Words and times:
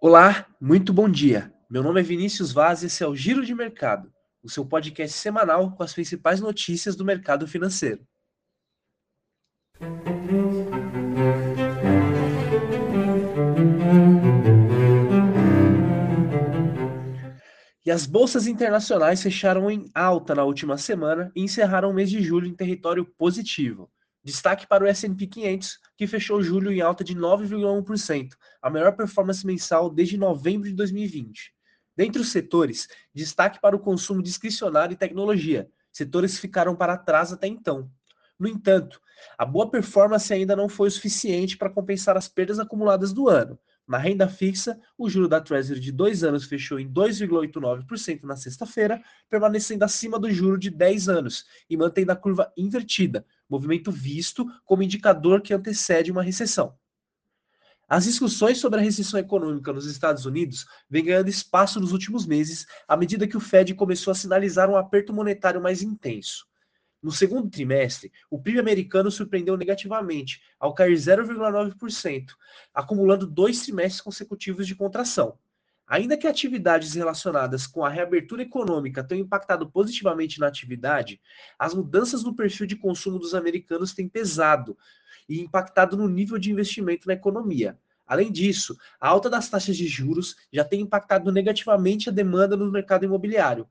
Olá, 0.00 0.46
muito 0.60 0.92
bom 0.92 1.08
dia. 1.08 1.52
Meu 1.68 1.82
nome 1.82 1.98
é 1.98 2.04
Vinícius 2.04 2.52
Vaz 2.52 2.84
e 2.84 2.86
esse 2.86 3.02
é 3.02 3.06
o 3.08 3.16
Giro 3.16 3.44
de 3.44 3.52
Mercado, 3.52 4.12
o 4.40 4.48
seu 4.48 4.64
podcast 4.64 5.18
semanal 5.18 5.72
com 5.72 5.82
as 5.82 5.92
principais 5.92 6.38
notícias 6.38 6.94
do 6.94 7.04
mercado 7.04 7.48
financeiro. 7.48 8.06
E 17.84 17.90
as 17.90 18.06
bolsas 18.06 18.46
internacionais 18.46 19.20
fecharam 19.20 19.68
em 19.68 19.90
alta 19.92 20.32
na 20.32 20.44
última 20.44 20.78
semana 20.78 21.32
e 21.34 21.42
encerraram 21.42 21.90
o 21.90 21.94
mês 21.94 22.08
de 22.08 22.22
julho 22.22 22.46
em 22.46 22.54
território 22.54 23.04
positivo. 23.04 23.90
Destaque 24.28 24.66
para 24.66 24.84
o 24.84 24.86
S&P 24.86 25.26
500, 25.26 25.78
que 25.96 26.06
fechou 26.06 26.42
julho 26.42 26.70
em 26.70 26.82
alta 26.82 27.02
de 27.02 27.16
9,1%, 27.16 28.34
a 28.60 28.68
melhor 28.68 28.94
performance 28.94 29.46
mensal 29.46 29.88
desde 29.88 30.18
novembro 30.18 30.68
de 30.68 30.74
2020. 30.74 31.54
Dentre 31.96 32.20
os 32.20 32.28
setores, 32.28 32.88
destaque 33.14 33.58
para 33.58 33.74
o 33.74 33.78
consumo 33.78 34.22
discricionário 34.22 34.92
e 34.92 34.98
tecnologia, 34.98 35.66
setores 35.90 36.34
que 36.34 36.42
ficaram 36.42 36.76
para 36.76 36.98
trás 36.98 37.32
até 37.32 37.46
então. 37.46 37.90
No 38.38 38.46
entanto, 38.46 39.00
a 39.38 39.46
boa 39.46 39.70
performance 39.70 40.30
ainda 40.30 40.54
não 40.54 40.68
foi 40.68 40.88
o 40.88 40.90
suficiente 40.90 41.56
para 41.56 41.70
compensar 41.70 42.14
as 42.14 42.28
perdas 42.28 42.58
acumuladas 42.58 43.14
do 43.14 43.30
ano, 43.30 43.58
na 43.88 43.96
renda 43.96 44.28
fixa, 44.28 44.78
o 44.98 45.08
juro 45.08 45.26
da 45.26 45.40
Treasury 45.40 45.80
de 45.80 45.90
dois 45.90 46.22
anos 46.22 46.44
fechou 46.44 46.78
em 46.78 46.86
2,89% 46.92 48.24
na 48.24 48.36
sexta-feira, 48.36 49.02
permanecendo 49.30 49.82
acima 49.82 50.18
do 50.18 50.30
juro 50.30 50.58
de 50.58 50.68
10 50.68 51.08
anos 51.08 51.46
e 51.70 51.76
mantendo 51.78 52.12
a 52.12 52.16
curva 52.16 52.52
invertida, 52.54 53.24
movimento 53.48 53.90
visto 53.90 54.46
como 54.64 54.82
indicador 54.82 55.40
que 55.40 55.54
antecede 55.54 56.12
uma 56.12 56.22
recessão. 56.22 56.76
As 57.88 58.04
discussões 58.04 58.58
sobre 58.58 58.78
a 58.78 58.82
recessão 58.82 59.18
econômica 59.18 59.72
nos 59.72 59.86
Estados 59.86 60.26
Unidos 60.26 60.66
vêm 60.90 61.04
ganhando 61.04 61.30
espaço 61.30 61.80
nos 61.80 61.92
últimos 61.92 62.26
meses, 62.26 62.66
à 62.86 62.96
medida 62.96 63.26
que 63.26 63.36
o 63.36 63.40
Fed 63.40 63.74
começou 63.74 64.10
a 64.10 64.14
sinalizar 64.14 64.68
um 64.68 64.76
aperto 64.76 65.12
monetário 65.12 65.62
mais 65.62 65.82
intenso. 65.82 66.46
No 67.02 67.10
segundo 67.10 67.48
trimestre, 67.48 68.12
o 68.28 68.38
PIB 68.38 68.58
americano 68.58 69.10
surpreendeu 69.10 69.56
negativamente, 69.56 70.42
ao 70.58 70.74
cair 70.74 70.94
0,9%, 70.94 72.26
acumulando 72.74 73.26
dois 73.26 73.62
trimestres 73.62 74.02
consecutivos 74.02 74.66
de 74.66 74.74
contração. 74.74 75.38
Ainda 75.88 76.18
que 76.18 76.26
atividades 76.26 76.92
relacionadas 76.92 77.66
com 77.66 77.82
a 77.82 77.88
reabertura 77.88 78.42
econômica 78.42 79.02
tenham 79.02 79.24
impactado 79.24 79.70
positivamente 79.70 80.38
na 80.38 80.46
atividade, 80.46 81.18
as 81.58 81.72
mudanças 81.74 82.22
no 82.22 82.36
perfil 82.36 82.66
de 82.66 82.76
consumo 82.76 83.18
dos 83.18 83.34
americanos 83.34 83.94
têm 83.94 84.06
pesado 84.06 84.76
e 85.26 85.40
impactado 85.40 85.96
no 85.96 86.06
nível 86.06 86.38
de 86.38 86.50
investimento 86.50 87.08
na 87.08 87.14
economia. 87.14 87.78
Além 88.06 88.30
disso, 88.30 88.76
a 89.00 89.08
alta 89.08 89.30
das 89.30 89.48
taxas 89.48 89.76
de 89.76 89.86
juros 89.86 90.36
já 90.52 90.62
tem 90.62 90.82
impactado 90.82 91.32
negativamente 91.32 92.10
a 92.10 92.12
demanda 92.12 92.54
no 92.54 92.70
mercado 92.70 93.04
imobiliário, 93.04 93.66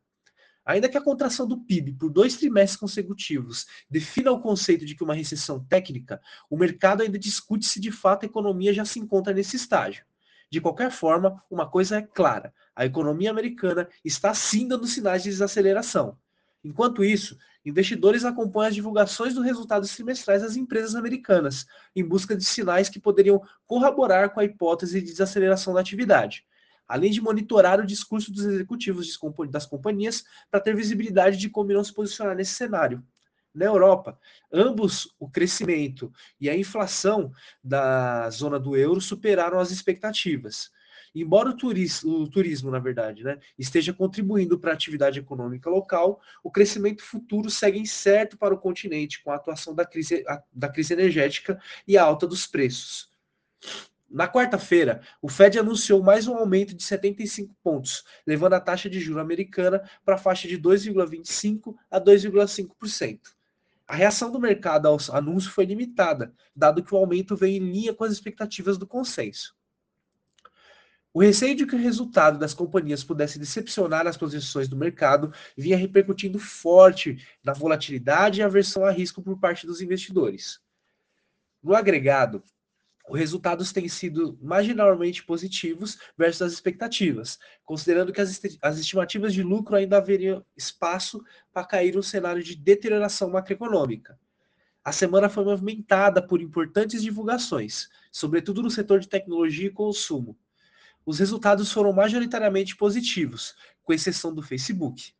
Ainda 0.67 0.89
que 0.89 0.97
a 0.97 1.01
contração 1.01 1.47
do 1.47 1.61
PIB 1.61 1.93
por 1.93 2.09
dois 2.09 2.35
trimestres 2.35 2.77
consecutivos 2.77 3.65
defina 3.89 4.33
o 4.33 4.41
conceito 4.41 4.85
de 4.85 4.95
que 4.95 5.03
uma 5.03 5.13
recessão 5.13 5.63
técnica, 5.63 6.19
o 6.49 6.57
mercado 6.57 7.03
ainda 7.03 7.17
discute 7.17 7.65
se 7.65 7.79
de 7.79 7.89
fato 7.89 8.23
a 8.23 8.25
economia 8.25 8.73
já 8.73 8.83
se 8.83 8.99
encontra 8.99 9.33
nesse 9.33 9.55
estágio. 9.55 10.05
De 10.49 10.61
qualquer 10.61 10.91
forma, 10.91 11.43
uma 11.49 11.69
coisa 11.69 11.97
é 11.97 12.01
clara: 12.01 12.53
a 12.75 12.85
economia 12.85 13.29
americana 13.29 13.87
está 14.03 14.33
sim 14.33 14.67
dando 14.67 14.87
sinais 14.87 15.23
de 15.23 15.29
desaceleração. 15.29 16.17
Enquanto 16.63 17.03
isso, 17.03 17.37
investidores 17.65 18.25
acompanham 18.25 18.69
as 18.69 18.75
divulgações 18.75 19.33
dos 19.33 19.43
resultados 19.43 19.93
trimestrais 19.95 20.41
das 20.41 20.55
empresas 20.55 20.95
americanas, 20.95 21.65
em 21.95 22.03
busca 22.03 22.35
de 22.35 22.43
sinais 22.43 22.89
que 22.89 22.99
poderiam 22.99 23.41
corroborar 23.65 24.31
com 24.31 24.39
a 24.39 24.45
hipótese 24.45 24.99
de 24.99 25.07
desaceleração 25.07 25.73
da 25.73 25.81
atividade 25.81 26.45
além 26.87 27.11
de 27.11 27.21
monitorar 27.21 27.79
o 27.79 27.85
discurso 27.85 28.31
dos 28.31 28.45
executivos 28.45 29.19
das 29.49 29.65
companhias 29.65 30.23
para 30.49 30.61
ter 30.61 30.75
visibilidade 30.75 31.37
de 31.37 31.49
como 31.49 31.71
irão 31.71 31.83
se 31.83 31.93
posicionar 31.93 32.35
nesse 32.35 32.53
cenário. 32.53 33.03
Na 33.57 33.65
Europa, 33.65 34.19
ambos 34.53 35.15
o 35.19 35.27
crescimento 35.27 36.13
e 36.39 36.47
a 36.47 36.55
inflação 36.55 37.31
da 37.63 38.29
zona 38.29 38.59
do 38.59 38.77
euro 38.77 39.01
superaram 39.01 39.59
as 39.59 39.71
expectativas. 39.71 40.69
Embora 41.15 41.49
o 41.49 41.57
turismo, 41.57 42.19
o 42.19 42.29
turismo 42.29 42.69
na 42.69 42.77
verdade, 42.77 43.23
né, 43.23 43.39
esteja 43.57 43.91
contribuindo 43.91 44.59
para 44.59 44.69
a 44.69 44.73
atividade 44.75 45.17
econômica 45.17 45.71
local, 45.71 46.21
o 46.43 46.51
crescimento 46.51 47.01
futuro 47.01 47.49
segue 47.49 47.79
incerto 47.79 48.37
para 48.37 48.53
o 48.53 48.59
continente 48.59 49.23
com 49.23 49.31
a 49.31 49.35
atuação 49.37 49.73
da 49.73 49.83
crise, 49.83 50.23
a, 50.27 50.43
da 50.53 50.69
crise 50.69 50.93
energética 50.93 51.59
e 51.87 51.97
a 51.97 52.03
alta 52.03 52.27
dos 52.27 52.45
preços. 52.45 53.09
Na 54.07 54.27
quarta-feira, 54.27 55.01
o 55.19 55.27
Fed 55.27 55.57
anunciou 55.57 56.03
mais 56.03 56.27
um 56.27 56.35
aumento 56.35 56.75
de 56.75 56.83
75 56.83 57.55
pontos, 57.63 58.03
levando 58.25 58.53
a 58.53 58.59
taxa 58.59 58.87
de 58.87 58.99
juro 58.99 59.19
americana 59.19 59.81
para 60.05 60.13
a 60.13 60.19
faixa 60.19 60.47
de 60.47 60.59
2,25 60.59 61.75
a 61.89 61.99
2,5%. 61.99 63.35
A 63.87 63.95
reação 63.95 64.29
do 64.29 64.39
mercado 64.39 64.87
ao 64.87 64.97
anúncio 65.13 65.49
foi 65.49 65.63
limitada, 65.63 66.33
dado 66.53 66.83
que 66.83 66.93
o 66.93 66.97
aumento 66.97 67.37
veio 67.37 67.63
em 67.63 67.71
linha 67.71 67.93
com 67.93 68.03
as 68.03 68.11
expectativas 68.11 68.77
do 68.77 68.85
consenso. 68.85 69.55
O 71.13 71.21
receio 71.21 71.55
de 71.55 71.65
que 71.65 71.75
o 71.75 71.79
resultado 71.79 72.37
das 72.37 72.53
companhias 72.53 73.03
pudesse 73.03 73.39
decepcionar 73.39 74.05
as 74.05 74.17
posições 74.17 74.67
do 74.67 74.75
mercado 74.75 75.33
vinha 75.57 75.77
repercutindo 75.77 76.37
forte 76.37 77.25
na 77.43 77.53
volatilidade 77.53 78.39
e 78.39 78.43
aversão 78.43 78.85
a 78.85 78.91
risco 78.91 79.21
por 79.21 79.39
parte 79.39 79.65
dos 79.65 79.81
investidores. 79.81 80.59
No 81.63 81.73
agregado, 81.73 82.43
os 83.09 83.17
resultados 83.17 83.71
têm 83.71 83.87
sido 83.87 84.37
marginalmente 84.41 85.23
positivos 85.23 85.97
versus 86.17 86.41
as 86.41 86.53
expectativas, 86.53 87.39
considerando 87.63 88.11
que 88.11 88.19
as, 88.19 88.41
as 88.61 88.77
estimativas 88.77 89.33
de 89.33 89.41
lucro 89.41 89.75
ainda 89.75 89.97
haveriam 89.97 90.45
espaço 90.57 91.23
para 91.53 91.65
cair 91.65 91.97
um 91.97 92.01
cenário 92.01 92.43
de 92.43 92.55
deterioração 92.55 93.29
macroeconômica. 93.29 94.19
A 94.83 94.91
semana 94.91 95.29
foi 95.29 95.45
movimentada 95.45 96.25
por 96.25 96.41
importantes 96.41 97.01
divulgações, 97.01 97.89
sobretudo 98.11 98.61
no 98.61 98.69
setor 98.69 98.99
de 98.99 99.07
tecnologia 99.07 99.67
e 99.67 99.71
consumo. 99.71 100.37
Os 101.05 101.19
resultados 101.19 101.71
foram 101.71 101.93
majoritariamente 101.93 102.75
positivos, 102.75 103.55
com 103.83 103.93
exceção 103.93 104.33
do 104.33 104.41
Facebook. 104.43 105.13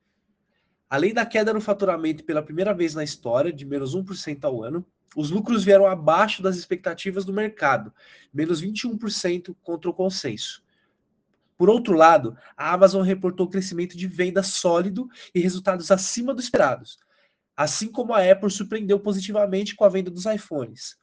Além 0.90 1.14
da 1.14 1.26
queda 1.26 1.54
no 1.54 1.62
faturamento 1.62 2.24
pela 2.24 2.44
primeira 2.44 2.74
vez 2.74 2.94
na 2.94 3.04
história, 3.04 3.52
de 3.52 3.66
menos 3.66 3.96
1% 3.96 4.44
ao 4.44 4.64
ano, 4.64 4.86
os 5.16 5.30
lucros 5.30 5.64
vieram 5.64 5.88
abaixo 5.88 6.42
das 6.42 6.58
expectativas 6.58 7.26
do 7.26 7.34
mercado, 7.34 7.94
menos 8.34 8.62
21% 8.62 9.56
contra 9.62 9.90
o 9.90 9.94
consenso. 9.94 10.64
Por 11.58 11.70
outro 11.70 11.96
lado, 11.96 12.38
a 12.56 12.72
Amazon 12.72 13.02
reportou 13.02 13.50
crescimento 13.50 13.98
de 13.98 14.08
venda 14.08 14.44
sólido 14.44 15.10
e 15.34 15.40
resultados 15.40 15.90
acima 15.90 16.34
dos 16.34 16.46
esperados, 16.46 17.00
assim 17.56 17.92
como 17.92 18.14
a 18.14 18.32
Apple 18.32 18.52
surpreendeu 18.52 19.00
positivamente 19.00 19.76
com 19.76 19.84
a 19.84 19.90
venda 19.90 20.12
dos 20.12 20.26
iPhones. 20.26 20.98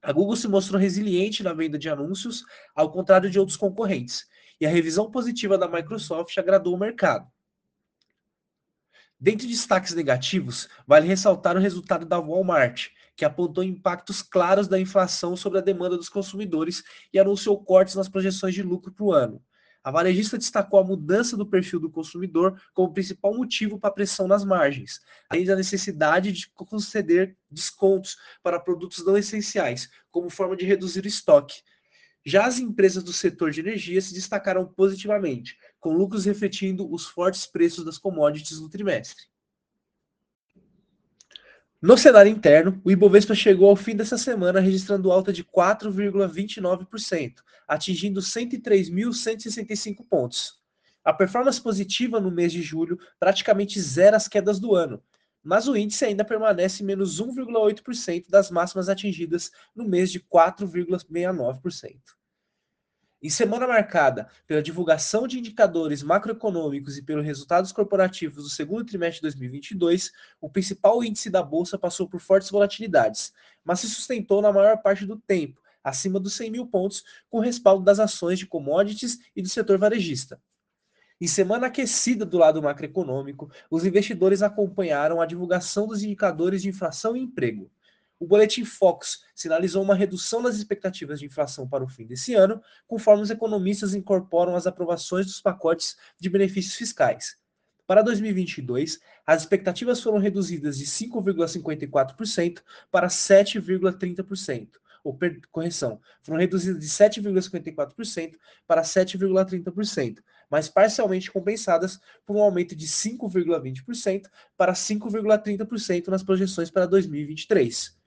A 0.00 0.12
Google 0.12 0.36
se 0.36 0.46
mostrou 0.46 0.80
resiliente 0.80 1.42
na 1.42 1.52
venda 1.52 1.78
de 1.78 1.88
anúncios, 1.88 2.44
ao 2.74 2.90
contrário 2.90 3.30
de 3.30 3.38
outros 3.38 3.56
concorrentes, 3.56 4.26
e 4.60 4.66
a 4.66 4.70
revisão 4.70 5.10
positiva 5.10 5.58
da 5.58 5.68
Microsoft 5.68 6.36
agradou 6.38 6.74
o 6.74 6.78
mercado. 6.78 7.28
Dentre 9.18 9.46
destaques 9.46 9.94
negativos, 9.94 10.68
vale 10.86 11.06
ressaltar 11.06 11.56
o 11.56 11.60
resultado 11.60 12.04
da 12.04 12.18
Walmart, 12.18 12.88
que 13.22 13.26
apontou 13.26 13.62
impactos 13.62 14.20
claros 14.20 14.66
da 14.66 14.80
inflação 14.80 15.36
sobre 15.36 15.60
a 15.60 15.62
demanda 15.62 15.96
dos 15.96 16.08
consumidores 16.08 16.82
e 17.12 17.20
anunciou 17.20 17.62
cortes 17.62 17.94
nas 17.94 18.08
projeções 18.08 18.52
de 18.52 18.64
lucro 18.64 18.90
para 18.90 19.04
o 19.04 19.12
ano. 19.12 19.40
A 19.80 19.92
varejista 19.92 20.36
destacou 20.36 20.80
a 20.80 20.84
mudança 20.84 21.36
do 21.36 21.46
perfil 21.46 21.78
do 21.78 21.88
consumidor 21.88 22.60
como 22.74 22.92
principal 22.92 23.32
motivo 23.32 23.78
para 23.78 23.90
a 23.90 23.92
pressão 23.92 24.26
nas 24.26 24.44
margens, 24.44 24.98
além 25.30 25.44
da 25.44 25.54
necessidade 25.54 26.32
de 26.32 26.50
conceder 26.50 27.36
descontos 27.48 28.16
para 28.42 28.58
produtos 28.58 29.06
não 29.06 29.16
essenciais, 29.16 29.88
como 30.10 30.28
forma 30.28 30.56
de 30.56 30.64
reduzir 30.64 31.04
o 31.04 31.08
estoque. 31.08 31.62
Já 32.26 32.46
as 32.46 32.58
empresas 32.58 33.04
do 33.04 33.12
setor 33.12 33.52
de 33.52 33.60
energia 33.60 34.00
se 34.00 34.12
destacaram 34.12 34.66
positivamente, 34.66 35.56
com 35.78 35.92
lucros 35.92 36.24
refletindo 36.24 36.92
os 36.92 37.06
fortes 37.06 37.46
preços 37.46 37.84
das 37.84 37.98
commodities 37.98 38.60
no 38.60 38.68
trimestre. 38.68 39.31
No 41.82 41.98
cenário 41.98 42.30
interno, 42.30 42.80
o 42.84 42.92
Ibovespa 42.92 43.34
chegou 43.34 43.68
ao 43.68 43.74
fim 43.74 43.96
dessa 43.96 44.16
semana 44.16 44.60
registrando 44.60 45.10
alta 45.10 45.32
de 45.32 45.42
4,29%, 45.42 47.42
atingindo 47.66 48.20
103.165 48.20 50.06
pontos. 50.08 50.62
A 51.04 51.12
performance 51.12 51.60
positiva 51.60 52.20
no 52.20 52.30
mês 52.30 52.52
de 52.52 52.62
julho 52.62 53.00
praticamente 53.18 53.80
zera 53.80 54.16
as 54.16 54.28
quedas 54.28 54.60
do 54.60 54.76
ano, 54.76 55.02
mas 55.42 55.66
o 55.66 55.76
índice 55.76 56.04
ainda 56.04 56.24
permanece 56.24 56.84
menos 56.84 57.20
1,8% 57.20 58.26
das 58.30 58.48
máximas 58.48 58.88
atingidas 58.88 59.50
no 59.74 59.84
mês 59.84 60.12
de 60.12 60.20
4,69%. 60.20 61.96
Em 63.24 63.30
semana 63.30 63.68
marcada 63.68 64.26
pela 64.48 64.60
divulgação 64.60 65.28
de 65.28 65.38
indicadores 65.38 66.02
macroeconômicos 66.02 66.98
e 66.98 67.02
pelos 67.02 67.24
resultados 67.24 67.70
corporativos 67.70 68.42
do 68.42 68.50
segundo 68.50 68.84
trimestre 68.84 69.18
de 69.18 69.22
2022, 69.22 70.10
o 70.40 70.50
principal 70.50 71.04
índice 71.04 71.30
da 71.30 71.40
bolsa 71.40 71.78
passou 71.78 72.08
por 72.08 72.18
fortes 72.18 72.50
volatilidades, 72.50 73.32
mas 73.62 73.78
se 73.78 73.88
sustentou 73.88 74.42
na 74.42 74.52
maior 74.52 74.78
parte 74.78 75.06
do 75.06 75.16
tempo, 75.16 75.62
acima 75.84 76.18
dos 76.18 76.34
100 76.34 76.50
mil 76.50 76.66
pontos, 76.66 77.04
com 77.30 77.38
respaldo 77.38 77.84
das 77.84 78.00
ações 78.00 78.40
de 78.40 78.46
commodities 78.46 79.20
e 79.36 79.40
do 79.40 79.48
setor 79.48 79.78
varejista. 79.78 80.42
Em 81.20 81.28
semana 81.28 81.68
aquecida 81.68 82.26
do 82.26 82.38
lado 82.38 82.60
macroeconômico, 82.60 83.48
os 83.70 83.86
investidores 83.86 84.42
acompanharam 84.42 85.20
a 85.20 85.26
divulgação 85.26 85.86
dos 85.86 86.02
indicadores 86.02 86.60
de 86.60 86.70
inflação 86.70 87.16
e 87.16 87.20
emprego. 87.20 87.70
O 88.22 88.24
boletim 88.24 88.64
Fox 88.64 89.24
sinalizou 89.34 89.82
uma 89.82 89.96
redução 89.96 90.40
das 90.40 90.54
expectativas 90.54 91.18
de 91.18 91.26
inflação 91.26 91.68
para 91.68 91.82
o 91.82 91.88
fim 91.88 92.06
desse 92.06 92.34
ano, 92.34 92.62
conforme 92.86 93.20
os 93.20 93.30
economistas 93.30 93.94
incorporam 93.96 94.54
as 94.54 94.64
aprovações 94.64 95.26
dos 95.26 95.40
pacotes 95.40 95.96
de 96.20 96.30
benefícios 96.30 96.76
fiscais. 96.76 97.36
Para 97.84 98.00
2022, 98.00 99.00
as 99.26 99.42
expectativas 99.42 100.00
foram 100.00 100.18
reduzidas 100.18 100.78
de 100.78 100.86
5,54% 100.86 102.62
para 102.92 103.08
7,30%. 103.08 104.68
Ou, 105.02 105.18
correção, 105.50 106.00
foram 106.22 106.38
reduzidas 106.38 106.78
de 106.78 106.88
7,54% 106.88 108.36
para 108.68 108.82
7,30%, 108.82 110.18
mas 110.48 110.68
parcialmente 110.68 111.28
compensadas 111.28 111.98
por 112.24 112.36
um 112.36 112.40
aumento 112.40 112.76
de 112.76 112.86
5,20% 112.86 114.28
para 114.56 114.74
5,30% 114.74 116.06
nas 116.06 116.22
projeções 116.22 116.70
para 116.70 116.86
2023. 116.86 118.00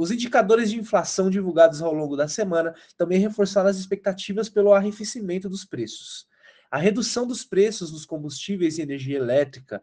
Os 0.00 0.10
indicadores 0.10 0.70
de 0.70 0.78
inflação 0.78 1.28
divulgados 1.28 1.82
ao 1.82 1.92
longo 1.92 2.16
da 2.16 2.26
semana 2.26 2.74
também 2.96 3.20
reforçaram 3.20 3.68
as 3.68 3.76
expectativas 3.76 4.48
pelo 4.48 4.72
arrefecimento 4.72 5.46
dos 5.46 5.62
preços. 5.62 6.26
A 6.70 6.78
redução 6.78 7.26
dos 7.26 7.44
preços 7.44 7.90
dos 7.90 8.06
combustíveis 8.06 8.78
e 8.78 8.80
energia 8.80 9.18
elétrica, 9.18 9.82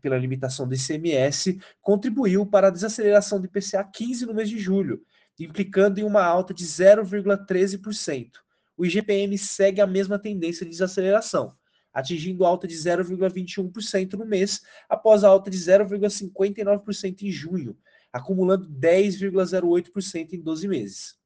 pela 0.00 0.16
limitação 0.16 0.66
do 0.66 0.74
ICMS, 0.74 1.60
contribuiu 1.82 2.46
para 2.46 2.68
a 2.68 2.70
desaceleração 2.70 3.38
do 3.38 3.44
IPCA 3.44 3.84
15 3.84 4.24
no 4.24 4.32
mês 4.32 4.48
de 4.48 4.58
julho, 4.58 5.02
implicando 5.38 6.00
em 6.00 6.04
uma 6.04 6.24
alta 6.24 6.54
de 6.54 6.64
0,13%. 6.64 8.30
O 8.74 8.86
IGPM 8.86 9.36
segue 9.36 9.82
a 9.82 9.86
mesma 9.86 10.18
tendência 10.18 10.64
de 10.64 10.70
desaceleração, 10.70 11.54
atingindo 11.92 12.46
alta 12.46 12.66
de 12.66 12.74
0,21% 12.74 14.14
no 14.14 14.24
mês, 14.24 14.62
após 14.88 15.24
a 15.24 15.28
alta 15.28 15.50
de 15.50 15.58
0,59% 15.58 17.20
em 17.20 17.30
junho, 17.30 17.76
acumulando 18.16 18.68
10,08% 18.68 20.32
em 20.32 20.40
12 20.40 20.66
meses. 20.66 21.16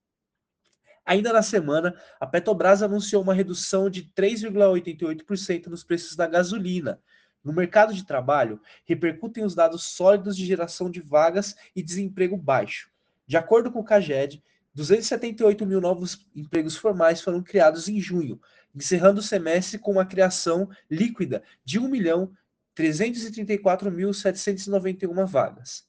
Ainda 1.06 1.32
na 1.32 1.42
semana, 1.42 1.94
a 2.18 2.26
Petrobras 2.26 2.82
anunciou 2.82 3.22
uma 3.22 3.34
redução 3.34 3.88
de 3.88 4.02
3,88% 4.14 5.66
nos 5.66 5.84
preços 5.84 6.16
da 6.16 6.26
gasolina. 6.26 7.00
No 7.42 7.52
mercado 7.52 7.94
de 7.94 8.04
trabalho, 8.04 8.60
repercutem 8.84 9.44
os 9.44 9.54
dados 9.54 9.84
sólidos 9.84 10.36
de 10.36 10.44
geração 10.44 10.90
de 10.90 11.00
vagas 11.00 11.54
e 11.74 11.82
desemprego 11.82 12.36
baixo. 12.36 12.90
De 13.26 13.36
acordo 13.36 13.70
com 13.70 13.80
o 13.80 13.84
CAGED, 13.84 14.42
278 14.74 15.64
mil 15.64 15.80
novos 15.80 16.26
empregos 16.34 16.76
formais 16.76 17.22
foram 17.22 17.42
criados 17.42 17.88
em 17.88 18.00
junho, 18.00 18.40
encerrando 18.74 19.20
o 19.20 19.22
semestre 19.22 19.78
com 19.78 19.92
uma 19.92 20.04
criação 20.04 20.68
líquida 20.90 21.42
de 21.64 21.78
1 21.78 21.88
milhão 21.88 22.32
334.791 22.76 25.26
vagas. 25.26 25.88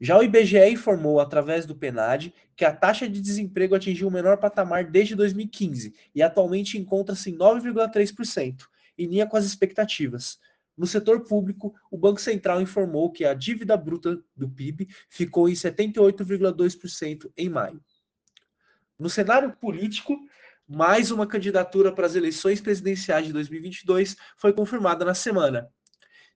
Já 0.00 0.18
o 0.18 0.22
IBGE 0.22 0.68
informou, 0.70 1.20
através 1.20 1.66
do 1.66 1.74
PNAD, 1.74 2.34
que 2.56 2.64
a 2.64 2.74
taxa 2.74 3.08
de 3.08 3.20
desemprego 3.20 3.74
atingiu 3.74 4.08
o 4.08 4.10
menor 4.10 4.36
patamar 4.38 4.84
desde 4.84 5.14
2015 5.14 5.94
e 6.14 6.22
atualmente 6.22 6.76
encontra-se 6.76 7.30
em 7.30 7.38
9,3%, 7.38 8.66
em 8.98 9.06
linha 9.06 9.26
com 9.26 9.36
as 9.36 9.44
expectativas. 9.44 10.38
No 10.76 10.86
setor 10.86 11.20
público, 11.20 11.72
o 11.90 11.96
Banco 11.96 12.20
Central 12.20 12.60
informou 12.60 13.10
que 13.10 13.24
a 13.24 13.32
dívida 13.32 13.76
bruta 13.76 14.20
do 14.36 14.48
PIB 14.48 14.88
ficou 15.08 15.48
em 15.48 15.52
78,2% 15.52 17.30
em 17.36 17.48
maio. 17.48 17.80
No 18.98 19.08
cenário 19.08 19.52
político, 19.52 20.18
mais 20.66 21.12
uma 21.12 21.26
candidatura 21.26 21.92
para 21.92 22.06
as 22.06 22.16
eleições 22.16 22.60
presidenciais 22.60 23.26
de 23.26 23.32
2022 23.32 24.16
foi 24.36 24.52
confirmada 24.52 25.04
na 25.04 25.14
semana, 25.14 25.70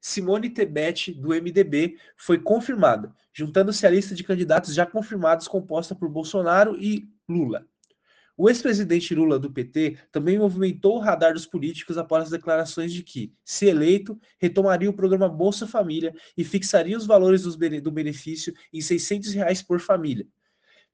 Simone 0.00 0.50
Tebet, 0.50 1.12
do 1.12 1.28
MDB, 1.28 1.96
foi 2.16 2.38
confirmada, 2.38 3.12
juntando-se 3.32 3.86
à 3.86 3.90
lista 3.90 4.14
de 4.14 4.24
candidatos 4.24 4.74
já 4.74 4.86
confirmados 4.86 5.48
composta 5.48 5.94
por 5.94 6.08
Bolsonaro 6.08 6.76
e 6.78 7.08
Lula. 7.28 7.66
O 8.36 8.48
ex-presidente 8.48 9.16
Lula 9.16 9.36
do 9.36 9.50
PT 9.50 9.98
também 10.12 10.38
movimentou 10.38 10.94
o 10.94 11.00
radar 11.00 11.32
dos 11.32 11.44
políticos 11.44 11.98
após 11.98 12.24
as 12.24 12.30
declarações 12.30 12.92
de 12.92 13.02
que, 13.02 13.32
se 13.44 13.66
eleito, 13.66 14.16
retomaria 14.38 14.88
o 14.88 14.92
programa 14.92 15.28
Bolsa 15.28 15.66
Família 15.66 16.14
e 16.36 16.44
fixaria 16.44 16.96
os 16.96 17.04
valores 17.04 17.42
do 17.42 17.90
benefício 17.90 18.54
em 18.72 18.80
600 18.80 19.34
reais 19.34 19.60
por 19.60 19.80
família. 19.80 20.24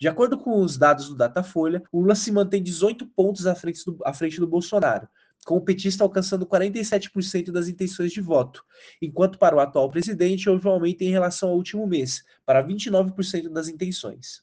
De 0.01 0.09
acordo 0.09 0.39
com 0.39 0.59
os 0.59 0.79
dados 0.79 1.09
do 1.09 1.15
Datafolha, 1.15 1.83
Lula 1.93 2.15
se 2.15 2.33
mantém 2.33 2.63
18 2.63 3.07
pontos 3.09 3.47
à 3.47 3.55
frente 3.55 3.85
do, 3.85 3.99
à 4.05 4.15
frente 4.15 4.41
do 4.41 4.47
Bolsonaro, 4.47 5.07
com 5.45 5.57
o 5.57 5.61
petista 5.61 6.03
alcançando 6.03 6.47
47% 6.47 7.51
das 7.51 7.69
intenções 7.69 8.13
de 8.13 8.21
voto, 8.21 8.65
enquanto 9.01 9.39
para 9.39 9.57
o 9.57 9.61
atual 9.61 9.91
presidente 9.91 10.49
houve 10.49 10.67
um 10.67 10.71
aumento 10.71 11.03
em 11.03 11.11
relação 11.11 11.51
ao 11.51 11.57
último 11.57 11.87
mês, 11.87 12.25
para 12.45 12.67
29% 12.67 13.51
das 13.51 13.69
intenções. 13.69 14.43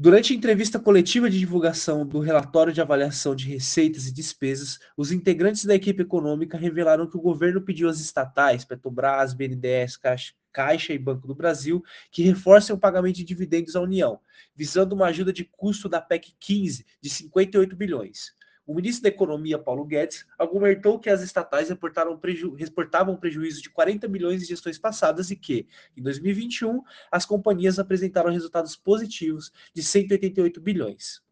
Durante 0.00 0.32
a 0.32 0.36
entrevista 0.36 0.78
coletiva 0.78 1.28
de 1.28 1.40
divulgação 1.40 2.06
do 2.06 2.20
relatório 2.20 2.72
de 2.72 2.80
avaliação 2.80 3.34
de 3.34 3.48
receitas 3.48 4.06
e 4.06 4.12
despesas, 4.12 4.78
os 4.96 5.10
integrantes 5.10 5.64
da 5.64 5.74
equipe 5.74 6.02
econômica 6.02 6.56
revelaram 6.56 7.10
que 7.10 7.16
o 7.16 7.20
governo 7.20 7.60
pediu 7.60 7.88
às 7.88 7.98
estatais, 7.98 8.64
Petrobras, 8.64 9.34
BNDES, 9.34 9.96
Caixa, 9.96 10.34
Caixa 10.52 10.92
e 10.92 10.98
Banco 10.98 11.26
do 11.26 11.34
Brasil, 11.34 11.82
que 12.12 12.22
reforcem 12.22 12.76
o 12.76 12.78
pagamento 12.78 13.16
de 13.16 13.24
dividendos 13.24 13.74
à 13.74 13.80
União, 13.80 14.20
visando 14.54 14.94
uma 14.94 15.06
ajuda 15.06 15.32
de 15.32 15.44
custo 15.44 15.88
da 15.88 16.00
PEC 16.00 16.32
15 16.38 16.86
de 17.00 17.10
58 17.10 17.74
bilhões. 17.74 18.37
O 18.68 18.74
ministro 18.74 19.04
da 19.04 19.08
Economia, 19.08 19.58
Paulo 19.58 19.82
Guedes, 19.82 20.26
argumentou 20.38 20.98
que 20.98 21.08
as 21.08 21.22
estatais 21.22 21.72
preju 22.20 22.52
reportavam 22.52 23.16
prejuízo 23.16 23.62
de 23.62 23.70
40 23.70 24.06
milhões 24.08 24.42
em 24.42 24.44
gestões 24.44 24.78
passadas 24.78 25.30
e 25.30 25.36
que, 25.36 25.66
em 25.96 26.02
2021, 26.02 26.82
as 27.10 27.24
companhias 27.24 27.78
apresentaram 27.78 28.30
resultados 28.30 28.76
positivos 28.76 29.50
de 29.72 29.82
188 29.82 30.60
bilhões. 30.60 31.22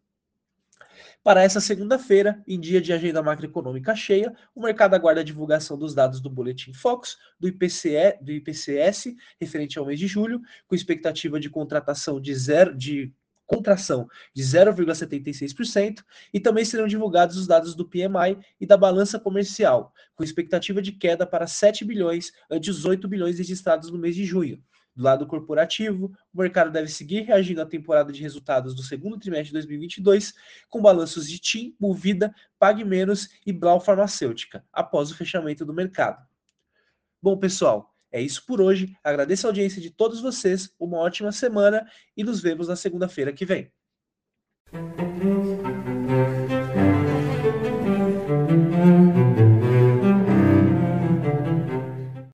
Para 1.23 1.43
essa 1.43 1.61
segunda-feira, 1.61 2.43
em 2.47 2.59
dia 2.59 2.81
de 2.81 2.91
agenda 2.91 3.21
macroeconômica 3.21 3.95
cheia, 3.95 4.35
o 4.55 4.63
mercado 4.63 4.95
aguarda 4.95 5.21
a 5.21 5.23
divulgação 5.23 5.77
dos 5.77 5.93
dados 5.93 6.19
do 6.19 6.31
Boletim 6.31 6.73
Fox, 6.73 7.19
do, 7.39 7.47
IPCE, 7.47 8.17
do 8.19 8.31
IPCS, 8.31 9.15
referente 9.39 9.77
ao 9.77 9.85
mês 9.85 9.99
de 9.99 10.07
julho, 10.07 10.41
com 10.65 10.73
expectativa 10.73 11.39
de 11.39 11.51
contratação 11.51 12.19
de 12.19 12.33
zero 12.33 12.75
de 12.75 13.13
contração 13.47 14.07
de 14.35 14.43
0,76%, 14.43 16.03
e 16.33 16.39
também 16.39 16.63
serão 16.63 16.85
divulgados 16.85 17.37
os 17.37 17.47
dados 17.47 17.73
do 17.73 17.87
PMI 17.87 18.37
e 18.59 18.67
da 18.67 18.77
balança 18.77 19.19
comercial, 19.19 19.91
com 20.13 20.23
expectativa 20.23 20.81
de 20.81 20.91
queda 20.91 21.25
para 21.25 21.47
7 21.47 21.83
bilhões 21.83 22.31
ante 22.51 22.69
os 22.69 22.85
8 22.85 23.07
bilhões 23.07 23.39
registrados 23.39 23.89
no 23.89 23.97
mês 23.97 24.15
de 24.15 24.25
junho. 24.25 24.61
Do 24.97 25.03
lado 25.03 25.27
corporativo, 25.27 26.11
o 26.33 26.41
mercado 26.41 26.71
deve 26.71 26.87
seguir 26.87 27.21
reagindo 27.21 27.61
à 27.61 27.65
temporada 27.67 28.11
de 28.11 28.21
resultados 28.21 28.73
do 28.73 28.81
segundo 28.81 29.19
trimestre 29.19 29.49
de 29.49 29.53
2022, 29.53 30.33
com 30.69 30.81
balanços 30.81 31.29
de 31.29 31.37
TIM, 31.37 31.75
Movida, 31.79 32.33
Pague 32.57 32.83
Menos 32.83 33.29
e 33.45 33.53
Blau 33.53 33.79
Farmacêutica, 33.79 34.65
após 34.73 35.11
o 35.11 35.15
fechamento 35.15 35.63
do 35.63 35.71
mercado. 35.71 36.25
Bom, 37.21 37.37
pessoal, 37.37 37.95
é 38.11 38.21
isso 38.21 38.45
por 38.45 38.61
hoje. 38.61 38.95
Agradeço 39.03 39.47
a 39.47 39.49
audiência 39.49 39.81
de 39.81 39.89
todos 39.89 40.21
vocês, 40.21 40.73
uma 40.79 40.97
ótima 40.97 41.31
semana 41.31 41.89
e 42.15 42.23
nos 42.23 42.41
vemos 42.41 42.67
na 42.67 42.75
segunda-feira 42.75 43.33
que 43.33 43.45
vem. 43.45 43.71